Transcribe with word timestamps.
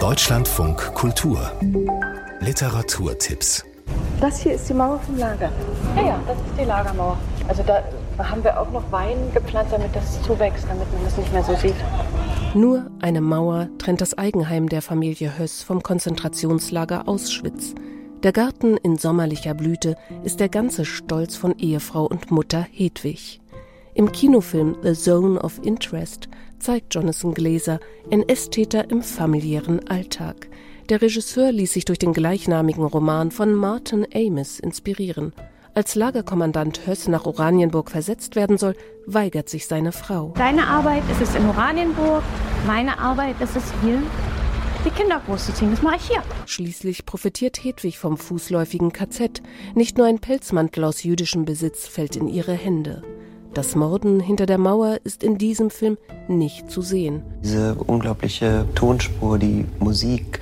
Deutschlandfunk 0.00 0.94
Kultur 0.94 1.50
Literaturtipps 2.38 3.64
Das 4.20 4.40
hier 4.40 4.54
ist 4.54 4.68
die 4.68 4.74
Mauer 4.74 5.00
vom 5.00 5.18
Lager. 5.18 5.50
Ja, 5.96 6.02
ja, 6.02 6.20
das 6.24 6.36
ist 6.36 6.56
die 6.56 6.64
Lagermauer. 6.64 7.18
Also 7.48 7.64
da 7.64 7.82
haben 8.22 8.44
wir 8.44 8.60
auch 8.60 8.70
noch 8.70 8.92
Wein 8.92 9.16
gepflanzt, 9.34 9.72
damit 9.72 9.94
das 9.96 10.22
zuwächst, 10.22 10.66
damit 10.68 10.86
man 10.92 11.02
das 11.02 11.16
nicht 11.16 11.32
mehr 11.32 11.42
so 11.42 11.56
sieht. 11.56 11.74
Nur 12.54 12.88
eine 13.00 13.20
Mauer 13.20 13.68
trennt 13.78 14.00
das 14.00 14.16
Eigenheim 14.16 14.68
der 14.68 14.82
Familie 14.82 15.36
Höss 15.36 15.64
vom 15.64 15.82
Konzentrationslager 15.82 17.08
Auschwitz. 17.08 17.74
Der 18.22 18.30
Garten 18.30 18.76
in 18.76 18.98
sommerlicher 18.98 19.54
Blüte 19.54 19.96
ist 20.22 20.38
der 20.38 20.48
ganze 20.48 20.84
Stolz 20.84 21.34
von 21.34 21.58
Ehefrau 21.58 22.04
und 22.04 22.30
Mutter 22.30 22.64
Hedwig. 22.70 23.40
Im 23.98 24.12
Kinofilm 24.12 24.76
The 24.84 24.92
Zone 24.92 25.42
of 25.42 25.58
Interest 25.64 26.28
zeigt 26.60 26.94
Jonathan 26.94 27.34
Glazer 27.34 27.80
NS-Täter 28.10 28.88
im 28.92 29.02
familiären 29.02 29.88
Alltag. 29.88 30.48
Der 30.88 31.02
Regisseur 31.02 31.50
ließ 31.50 31.72
sich 31.72 31.84
durch 31.84 31.98
den 31.98 32.12
gleichnamigen 32.12 32.84
Roman 32.84 33.32
von 33.32 33.52
Martin 33.54 34.06
Amis 34.14 34.60
inspirieren. 34.60 35.32
Als 35.74 35.96
Lagerkommandant 35.96 36.86
Höss 36.86 37.08
nach 37.08 37.26
Oranienburg 37.26 37.90
versetzt 37.90 38.36
werden 38.36 38.56
soll, 38.56 38.76
weigert 39.06 39.48
sich 39.48 39.66
seine 39.66 39.90
Frau. 39.90 40.32
Deine 40.36 40.68
Arbeit 40.68 41.02
ist 41.10 41.20
es 41.20 41.34
in 41.34 41.44
Oranienburg, 41.46 42.22
meine 42.68 43.00
Arbeit 43.00 43.40
ist 43.40 43.56
es 43.56 43.64
hier, 43.82 44.00
die 44.84 44.90
Kinder 44.90 45.20
großzuziehen. 45.26 45.72
Das 45.72 45.82
mache 45.82 45.96
ich 45.96 46.08
hier. 46.08 46.22
Schließlich 46.46 47.04
profitiert 47.04 47.64
Hedwig 47.64 47.98
vom 47.98 48.16
fußläufigen 48.16 48.92
KZ. 48.92 49.42
Nicht 49.74 49.98
nur 49.98 50.06
ein 50.06 50.20
Pelzmantel 50.20 50.84
aus 50.84 51.02
jüdischem 51.02 51.44
Besitz 51.44 51.88
fällt 51.88 52.14
in 52.14 52.28
ihre 52.28 52.52
Hände. 52.52 53.02
Das 53.54 53.74
Morden 53.74 54.20
hinter 54.20 54.46
der 54.46 54.58
Mauer 54.58 54.98
ist 55.04 55.24
in 55.24 55.38
diesem 55.38 55.70
Film 55.70 55.96
nicht 56.28 56.70
zu 56.70 56.82
sehen. 56.82 57.22
Diese 57.42 57.74
unglaubliche 57.74 58.66
Tonspur, 58.74 59.38
die 59.38 59.64
Musik, 59.78 60.40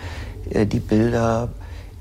äh, 0.51 0.67
die 0.67 0.81
Bilder, 0.81 1.49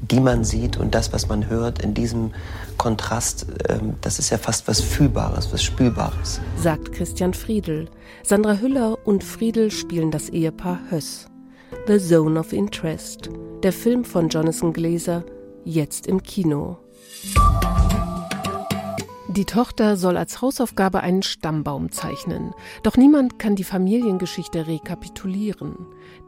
die 0.01 0.19
man 0.19 0.43
sieht 0.43 0.77
und 0.77 0.93
das, 0.93 1.13
was 1.13 1.27
man 1.27 1.49
hört, 1.49 1.81
in 1.81 1.93
diesem 1.93 2.31
Kontrast, 2.77 3.47
ähm, 3.69 3.95
das 4.01 4.19
ist 4.19 4.29
ja 4.29 4.37
fast 4.37 4.67
was 4.67 4.81
Fühlbares, 4.81 5.51
was 5.51 5.63
Spürbares. 5.63 6.41
Sagt 6.61 6.91
Christian 6.91 7.33
Friedel. 7.33 7.87
Sandra 8.23 8.55
Hüller 8.55 8.97
und 9.05 9.23
Friedel 9.23 9.71
spielen 9.71 10.11
das 10.11 10.29
Ehepaar 10.29 10.79
Höss. 10.89 11.27
The 11.87 11.99
Zone 11.99 12.39
of 12.39 12.53
Interest, 12.53 13.29
der 13.63 13.73
Film 13.73 14.05
von 14.05 14.29
Jonathan 14.29 14.73
Glazer, 14.73 15.23
jetzt 15.63 16.07
im 16.07 16.21
Kino. 16.23 16.77
Die 19.35 19.43
Tochter 19.43 19.97
soll 19.97 20.15
als 20.15 20.41
Hausaufgabe 20.41 21.01
einen 21.01 21.21
Stammbaum 21.21 21.91
zeichnen. 21.91 22.53
Doch 22.83 22.95
niemand 22.95 23.37
kann 23.37 23.57
die 23.57 23.65
Familiengeschichte 23.65 24.65
rekapitulieren. 24.65 25.75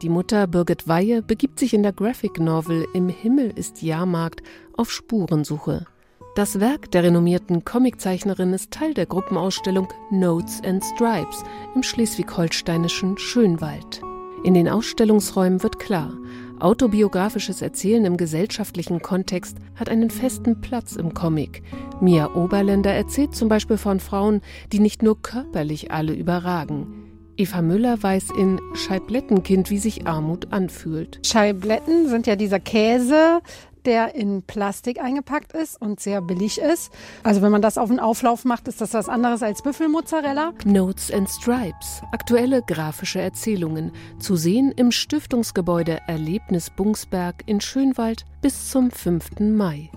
Die 0.02 0.10
Mutter 0.10 0.46
Birgit 0.46 0.88
Weihe 0.88 1.22
begibt 1.22 1.58
sich 1.58 1.72
in 1.72 1.82
der 1.82 1.94
Graphic 1.94 2.38
Novel 2.38 2.86
Im 2.92 3.08
Himmel 3.08 3.50
ist 3.50 3.80
Jahrmarkt 3.80 4.42
auf 4.76 4.92
Spurensuche. 4.92 5.86
Das 6.34 6.60
Werk 6.60 6.90
der 6.90 7.02
renommierten 7.02 7.64
Comiczeichnerin 7.64 8.52
ist 8.52 8.72
Teil 8.72 8.92
der 8.92 9.06
Gruppenausstellung 9.06 9.88
Notes 10.10 10.60
and 10.62 10.84
Stripes 10.84 11.44
im 11.74 11.82
schleswig-holsteinischen 11.82 13.16
Schönwald. 13.16 14.02
In 14.44 14.52
den 14.52 14.68
Ausstellungsräumen 14.68 15.62
wird 15.62 15.78
klar, 15.78 16.12
autobiografisches 16.60 17.62
Erzählen 17.62 18.04
im 18.04 18.16
gesellschaftlichen 18.16 19.00
Kontext 19.00 19.58
hat 19.76 19.88
einen 19.88 20.10
festen 20.10 20.60
Platz 20.60 20.96
im 20.96 21.14
Comic. 21.14 21.62
Mia 22.00 22.34
Oberländer 22.34 22.92
erzählt 22.92 23.34
zum 23.34 23.48
Beispiel 23.48 23.76
von 23.76 24.00
Frauen, 24.00 24.40
die 24.72 24.80
nicht 24.80 25.02
nur 25.02 25.20
körperlich 25.20 25.90
alle 25.90 26.12
überragen. 26.12 27.04
Eva 27.36 27.62
Müller 27.62 28.02
weiß 28.02 28.30
in 28.36 28.60
Scheiblettenkind, 28.74 29.70
wie 29.70 29.78
sich 29.78 30.06
Armut 30.08 30.52
anfühlt. 30.52 31.20
Scheibletten 31.24 32.08
sind 32.08 32.26
ja 32.26 32.34
dieser 32.34 32.58
Käse, 32.58 33.40
der 33.88 34.14
in 34.14 34.42
Plastik 34.42 35.02
eingepackt 35.02 35.54
ist 35.54 35.80
und 35.80 35.98
sehr 35.98 36.20
billig 36.20 36.60
ist. 36.60 36.92
Also 37.22 37.40
wenn 37.40 37.50
man 37.50 37.62
das 37.62 37.78
auf 37.78 37.88
den 37.88 38.00
Auflauf 38.00 38.44
macht, 38.44 38.68
ist 38.68 38.82
das 38.82 38.92
was 38.92 39.08
anderes 39.08 39.42
als 39.42 39.62
Büffelmozzarella. 39.62 40.52
Notes 40.66 41.10
and 41.10 41.26
Stripes, 41.26 42.02
aktuelle 42.12 42.60
grafische 42.60 43.18
Erzählungen, 43.18 43.92
zu 44.18 44.36
sehen 44.36 44.72
im 44.76 44.92
Stiftungsgebäude 44.92 46.00
Erlebnis 46.06 46.68
Bungsberg 46.68 47.42
in 47.46 47.62
Schönwald 47.62 48.26
bis 48.42 48.70
zum 48.70 48.90
5. 48.90 49.40
Mai. 49.40 49.88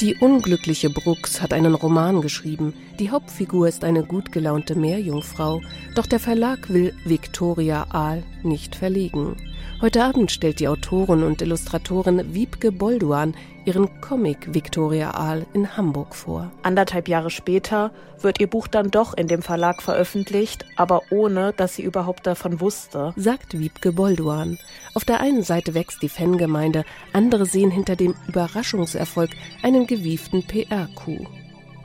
Die 0.00 0.16
unglückliche 0.16 0.90
Brooks 0.90 1.40
hat 1.40 1.52
einen 1.52 1.74
Roman 1.74 2.20
geschrieben. 2.20 2.74
Die 2.98 3.12
Hauptfigur 3.12 3.68
ist 3.68 3.84
eine 3.84 4.02
gut 4.02 4.32
gelaunte 4.32 4.74
Meerjungfrau, 4.74 5.60
doch 5.94 6.06
der 6.06 6.18
Verlag 6.18 6.68
will 6.68 6.92
Victoria 7.04 7.86
Aal 7.90 8.24
nicht 8.42 8.74
verlegen. 8.74 9.36
Heute 9.82 10.04
Abend 10.04 10.30
stellt 10.30 10.60
die 10.60 10.68
Autorin 10.68 11.24
und 11.24 11.42
Illustratorin 11.42 12.34
Wiebke 12.34 12.70
Bolduan 12.70 13.34
ihren 13.64 14.00
Comic 14.00 14.54
Victoria 14.54 15.10
Aal 15.10 15.44
in 15.54 15.76
Hamburg 15.76 16.14
vor. 16.14 16.52
Anderthalb 16.62 17.08
Jahre 17.08 17.30
später 17.30 17.90
wird 18.20 18.40
ihr 18.40 18.46
Buch 18.46 18.68
dann 18.68 18.92
doch 18.92 19.12
in 19.14 19.26
dem 19.26 19.42
Verlag 19.42 19.82
veröffentlicht, 19.82 20.64
aber 20.76 21.02
ohne, 21.10 21.52
dass 21.52 21.74
sie 21.74 21.82
überhaupt 21.82 22.28
davon 22.28 22.60
wusste. 22.60 23.12
Sagt 23.16 23.58
Wiebke 23.58 23.92
Bolduan. 23.92 24.58
Auf 24.94 25.04
der 25.04 25.20
einen 25.20 25.42
Seite 25.42 25.74
wächst 25.74 26.00
die 26.02 26.08
Fangemeinde, 26.08 26.84
andere 27.12 27.44
sehen 27.44 27.72
hinter 27.72 27.96
dem 27.96 28.14
Überraschungserfolg 28.28 29.30
einen 29.62 29.88
gewieften 29.88 30.46
PR-Coup. 30.46 31.26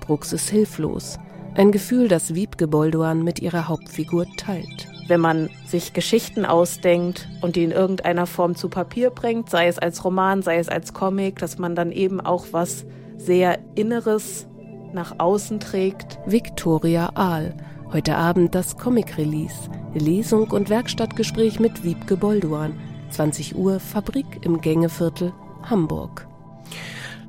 Brooks 0.01 0.33
ist 0.33 0.49
hilflos. 0.49 1.17
Ein 1.55 1.71
Gefühl, 1.71 2.07
das 2.07 2.35
Wiebke 2.35 2.67
Bolduan 2.67 3.23
mit 3.23 3.39
ihrer 3.39 3.67
Hauptfigur 3.67 4.27
teilt 4.37 4.86
wenn 5.07 5.19
man 5.19 5.49
sich 5.65 5.93
Geschichten 5.93 6.45
ausdenkt 6.45 7.27
und 7.41 7.55
die 7.55 7.63
in 7.63 7.71
irgendeiner 7.71 8.25
Form 8.25 8.55
zu 8.55 8.69
Papier 8.69 9.09
bringt, 9.09 9.49
sei 9.49 9.67
es 9.67 9.79
als 9.79 10.03
Roman, 10.03 10.41
sei 10.41 10.57
es 10.57 10.69
als 10.69 10.93
Comic, 10.93 11.39
dass 11.39 11.57
man 11.57 11.75
dann 11.75 11.91
eben 11.91 12.21
auch 12.21 12.47
was 12.51 12.85
sehr 13.17 13.59
Inneres 13.75 14.47
nach 14.93 15.15
außen 15.19 15.59
trägt. 15.59 16.19
Victoria 16.25 17.11
Aal. 17.15 17.55
Heute 17.91 18.15
Abend 18.17 18.53
das 18.53 18.77
Comic-Release. 18.77 19.69
Lesung 19.93 20.51
und 20.51 20.69
Werkstattgespräch 20.69 21.59
mit 21.59 21.83
Wiebke 21.83 22.17
Bolduan. 22.17 22.77
20 23.11 23.55
Uhr 23.55 23.79
Fabrik 23.79 24.25
im 24.41 24.59
Gängeviertel 24.59 25.33
Hamburg. 25.63 26.27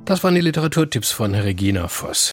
Das 0.04 0.24
waren 0.24 0.34
die 0.34 0.40
Literaturtipps 0.40 1.12
von 1.12 1.34
Regina 1.34 1.86
Voss. 1.86 2.32